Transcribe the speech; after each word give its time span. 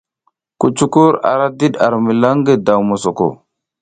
Kucukur 0.59 1.13
ara 1.31 1.45
diɗ 1.57 1.73
ar 1.85 1.93
milan 2.05 2.37
ngi 2.39 2.53
daw 2.65 2.81
mosoko. 2.89 3.27